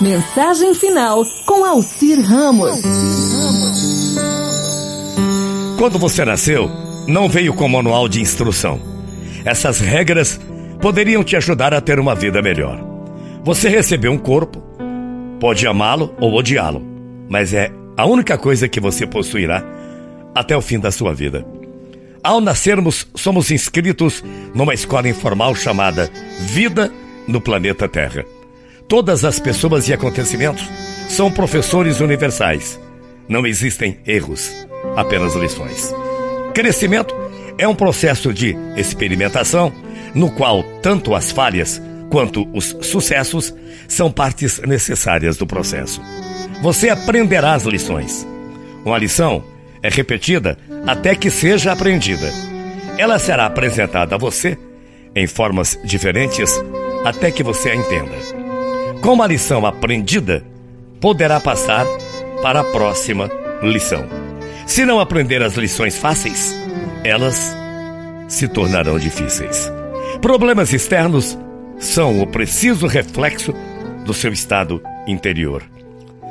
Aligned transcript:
Mensagem 0.00 0.74
final 0.74 1.24
com 1.46 1.64
Alcir 1.64 2.20
Ramos. 2.20 2.80
Quando 5.78 5.98
você 5.98 6.24
nasceu, 6.24 6.68
não 7.06 7.28
veio 7.28 7.54
com 7.54 7.68
manual 7.68 8.08
de 8.08 8.20
instrução. 8.20 8.80
Essas 9.44 9.78
regras 9.78 10.40
poderiam 10.80 11.22
te 11.22 11.36
ajudar 11.36 11.72
a 11.72 11.80
ter 11.80 12.00
uma 12.00 12.14
vida 12.14 12.42
melhor. 12.42 12.78
Você 13.44 13.68
recebeu 13.68 14.10
um 14.10 14.18
corpo, 14.18 14.60
pode 15.38 15.64
amá-lo 15.66 16.12
ou 16.18 16.34
odiá-lo, 16.34 16.84
mas 17.28 17.54
é 17.54 17.70
a 17.96 18.04
única 18.04 18.36
coisa 18.36 18.68
que 18.68 18.80
você 18.80 19.06
possuirá 19.06 19.64
até 20.34 20.56
o 20.56 20.60
fim 20.60 20.80
da 20.80 20.90
sua 20.90 21.14
vida. 21.14 21.46
Ao 22.22 22.40
nascermos, 22.40 23.06
somos 23.14 23.50
inscritos 23.52 24.24
numa 24.54 24.74
escola 24.74 25.08
informal 25.08 25.54
chamada 25.54 26.10
Vida 26.40 26.90
no 27.28 27.40
Planeta 27.40 27.88
Terra. 27.88 28.24
Todas 28.88 29.24
as 29.24 29.38
pessoas 29.38 29.88
e 29.88 29.92
acontecimentos 29.92 30.68
são 31.08 31.30
professores 31.30 32.00
universais. 32.00 32.78
Não 33.28 33.46
existem 33.46 33.98
erros, 34.06 34.52
apenas 34.96 35.34
lições. 35.34 35.94
Crescimento 36.52 37.14
é 37.56 37.66
um 37.66 37.74
processo 37.74 38.32
de 38.32 38.54
experimentação 38.76 39.72
no 40.14 40.30
qual 40.30 40.62
tanto 40.82 41.14
as 41.14 41.32
falhas 41.32 41.80
quanto 42.10 42.46
os 42.52 42.76
sucessos 42.82 43.54
são 43.88 44.10
partes 44.10 44.60
necessárias 44.60 45.36
do 45.36 45.46
processo. 45.46 46.00
Você 46.62 46.90
aprenderá 46.90 47.54
as 47.54 47.64
lições. 47.64 48.26
Uma 48.84 48.98
lição 48.98 49.42
é 49.82 49.88
repetida 49.88 50.58
até 50.86 51.14
que 51.14 51.30
seja 51.30 51.72
aprendida. 51.72 52.30
Ela 52.98 53.18
será 53.18 53.46
apresentada 53.46 54.14
a 54.14 54.18
você 54.18 54.58
em 55.16 55.26
formas 55.26 55.78
diferentes 55.84 56.50
até 57.04 57.30
que 57.30 57.42
você 57.42 57.70
a 57.70 57.74
entenda. 57.74 58.43
Com 59.00 59.12
uma 59.12 59.26
lição 59.26 59.66
aprendida, 59.66 60.44
poderá 61.00 61.40
passar 61.40 61.86
para 62.42 62.60
a 62.60 62.64
próxima 62.64 63.30
lição. 63.62 64.04
Se 64.66 64.84
não 64.84 64.98
aprender 65.00 65.42
as 65.42 65.54
lições 65.54 65.98
fáceis, 65.98 66.54
elas 67.02 67.54
se 68.28 68.48
tornarão 68.48 68.98
difíceis. 68.98 69.70
Problemas 70.22 70.72
externos 70.72 71.38
são 71.78 72.22
o 72.22 72.26
preciso 72.26 72.86
reflexo 72.86 73.54
do 74.04 74.14
seu 74.14 74.32
estado 74.32 74.82
interior. 75.06 75.62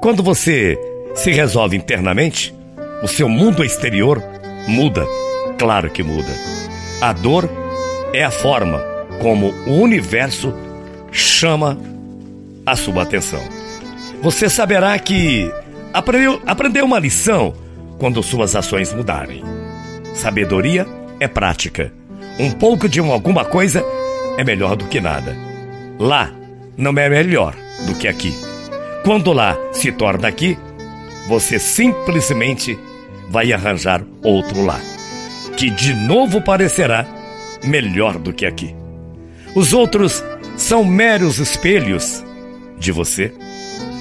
Quando 0.00 0.22
você 0.22 0.78
se 1.14 1.30
resolve 1.30 1.76
internamente, 1.76 2.54
o 3.02 3.08
seu 3.08 3.28
mundo 3.28 3.62
exterior 3.64 4.22
muda. 4.66 5.06
Claro 5.58 5.90
que 5.90 6.02
muda. 6.02 6.30
A 7.00 7.12
dor 7.12 7.48
é 8.12 8.24
a 8.24 8.30
forma 8.30 8.82
como 9.20 9.52
o 9.66 9.80
universo 9.80 10.54
chama 11.10 11.78
a 12.66 12.76
sua 12.76 13.02
atenção. 13.02 13.42
Você 14.22 14.48
saberá 14.48 14.98
que 14.98 15.50
aprendeu, 15.92 16.40
aprendeu 16.46 16.84
uma 16.84 16.98
lição 16.98 17.54
quando 17.98 18.22
suas 18.22 18.56
ações 18.56 18.92
mudarem. 18.92 19.42
Sabedoria 20.14 20.86
é 21.20 21.28
prática. 21.28 21.92
Um 22.38 22.50
pouco 22.50 22.88
de 22.88 23.00
alguma 23.00 23.44
coisa 23.44 23.84
é 24.36 24.44
melhor 24.44 24.76
do 24.76 24.86
que 24.86 25.00
nada. 25.00 25.36
Lá 25.98 26.30
não 26.76 26.92
é 26.92 27.08
melhor 27.08 27.54
do 27.86 27.94
que 27.94 28.08
aqui. 28.08 28.34
Quando 29.04 29.32
lá 29.32 29.56
se 29.72 29.92
torna 29.92 30.28
aqui, 30.28 30.58
você 31.28 31.58
simplesmente 31.58 32.78
vai 33.30 33.52
arranjar 33.52 34.02
outro 34.22 34.64
lá, 34.64 34.80
que 35.56 35.70
de 35.70 35.94
novo 35.94 36.40
parecerá 36.40 37.06
melhor 37.64 38.18
do 38.18 38.32
que 38.32 38.46
aqui. 38.46 38.74
Os 39.54 39.72
outros 39.72 40.22
são 40.56 40.84
meros 40.84 41.38
espelhos 41.38 42.24
de 42.78 42.92
você. 42.92 43.32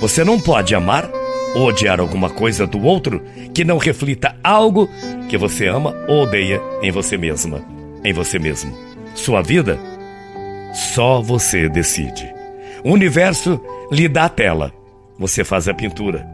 Você 0.00 0.24
não 0.24 0.40
pode 0.40 0.74
amar 0.74 1.10
ou 1.54 1.66
odiar 1.66 2.00
alguma 2.00 2.28
coisa 2.28 2.66
do 2.66 2.82
outro 2.82 3.22
que 3.54 3.64
não 3.64 3.78
reflita 3.78 4.36
algo 4.42 4.88
que 5.28 5.38
você 5.38 5.66
ama 5.66 5.94
ou 6.08 6.22
odeia 6.24 6.60
em 6.82 6.90
você 6.90 7.16
mesma, 7.16 7.62
em 8.02 8.12
você 8.12 8.38
mesmo. 8.38 8.76
Sua 9.14 9.40
vida, 9.40 9.78
só 10.72 11.22
você 11.22 11.68
decide. 11.68 12.32
O 12.82 12.90
universo 12.92 13.60
lhe 13.90 14.08
dá 14.08 14.24
a 14.24 14.28
tela, 14.28 14.72
você 15.18 15.44
faz 15.44 15.68
a 15.68 15.74
pintura. 15.74 16.26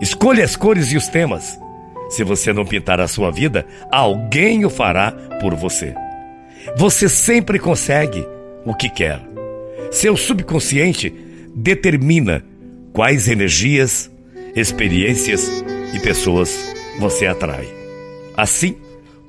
Escolha 0.00 0.44
as 0.44 0.54
cores 0.54 0.92
e 0.92 0.96
os 0.96 1.08
temas. 1.08 1.58
Se 2.10 2.22
você 2.22 2.52
não 2.52 2.66
pintar 2.66 3.00
a 3.00 3.08
sua 3.08 3.30
vida, 3.30 3.66
alguém 3.90 4.64
o 4.66 4.70
fará 4.70 5.12
por 5.40 5.54
você. 5.54 5.94
Você 6.76 7.08
sempre 7.08 7.58
consegue 7.58 8.26
o 8.66 8.74
que 8.74 8.90
quer. 8.90 9.20
Seu 9.90 10.16
subconsciente 10.16 11.12
determina 11.54 12.44
quais 12.92 13.28
energias, 13.28 14.10
experiências 14.54 15.62
e 15.94 16.00
pessoas 16.00 16.74
você 16.98 17.26
atrai. 17.26 17.68
Assim, 18.36 18.76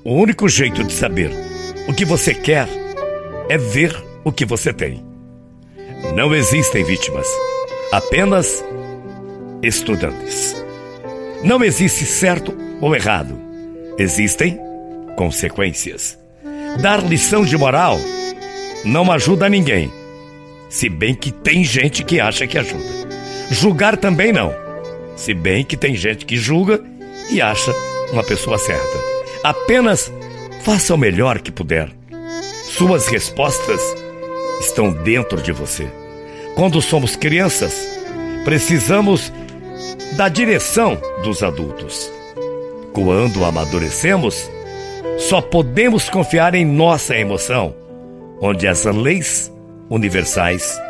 o 0.04 0.14
único 0.14 0.48
jeito 0.48 0.84
de 0.84 0.92
saber 0.92 1.30
o 1.88 1.92
que 1.92 2.04
você 2.04 2.34
quer 2.34 2.68
é 3.48 3.58
ver 3.58 3.94
o 4.22 4.32
que 4.32 4.44
você 4.44 4.72
tem. 4.72 5.04
Não 6.14 6.34
existem 6.34 6.84
vítimas, 6.84 7.26
apenas 7.92 8.64
estudantes. 9.62 10.54
Não 11.42 11.62
existe 11.62 12.04
certo 12.04 12.56
ou 12.80 12.94
errado, 12.94 13.38
existem 13.98 14.58
consequências. 15.16 16.18
Dar 16.80 17.02
lição 17.02 17.44
de 17.44 17.56
moral 17.56 17.98
não 18.84 19.10
ajuda 19.12 19.48
ninguém 19.48 19.90
se 20.68 20.88
bem 20.88 21.14
que 21.14 21.30
tem 21.30 21.64
gente 21.64 22.04
que 22.04 22.20
acha 22.20 22.46
que 22.46 22.58
ajuda. 22.58 22.84
Julgar 23.50 23.96
também 23.96 24.32
não, 24.32 24.52
se 25.16 25.34
bem 25.34 25.64
que 25.64 25.76
tem 25.76 25.94
gente 25.94 26.24
que 26.24 26.36
julga 26.36 26.82
e 27.30 27.40
acha 27.40 27.72
uma 28.12 28.22
pessoa 28.22 28.58
certa. 28.58 28.98
Apenas 29.42 30.12
faça 30.62 30.94
o 30.94 30.98
melhor 30.98 31.40
que 31.40 31.52
puder. 31.52 31.90
Suas 32.66 33.06
respostas 33.08 33.80
estão 34.60 34.90
dentro 34.90 35.40
de 35.40 35.52
você. 35.52 35.86
Quando 36.54 36.80
somos 36.80 37.16
crianças, 37.16 37.74
precisamos 38.44 39.32
da 40.16 40.28
direção 40.28 40.98
dos 41.22 41.42
adultos. 41.42 42.10
Quando 42.92 43.44
amadurecemos, 43.44 44.50
só 45.18 45.40
podemos 45.40 46.08
confiar 46.08 46.54
em 46.54 46.64
nossa 46.64 47.16
emoção, 47.16 47.74
onde 48.40 48.66
as 48.66 48.84
leis 48.84 49.52
universais 49.90 50.80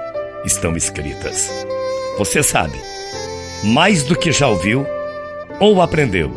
estão 0.44 0.76
escritas. 0.76 1.50
Você 2.18 2.42
sabe, 2.42 2.78
mais 3.64 4.02
do 4.02 4.16
que 4.16 4.30
já 4.30 4.48
ouviu 4.48 4.86
ou 5.60 5.80
aprendeu, 5.80 6.30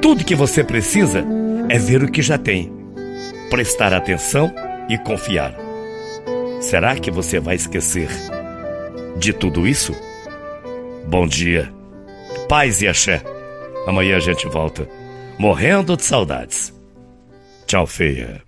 tudo 0.00 0.24
que 0.24 0.34
você 0.34 0.62
precisa 0.62 1.24
é 1.68 1.78
ver 1.78 2.02
o 2.02 2.10
que 2.10 2.22
já 2.22 2.38
tem, 2.38 2.72
prestar 3.50 3.92
atenção 3.92 4.52
e 4.88 4.96
confiar. 4.96 5.54
Será 6.60 6.96
que 6.96 7.10
você 7.10 7.38
vai 7.38 7.56
esquecer 7.56 8.08
de 9.16 9.32
tudo 9.32 9.66
isso? 9.66 9.94
Bom 11.06 11.26
dia, 11.26 11.72
paz 12.48 12.82
e 12.82 12.88
axé. 12.88 13.22
Amanhã 13.86 14.16
a 14.16 14.20
gente 14.20 14.46
volta, 14.46 14.88
morrendo 15.38 15.96
de 15.96 16.04
saudades. 16.04 16.72
Tchau, 17.66 17.86
feia. 17.86 18.47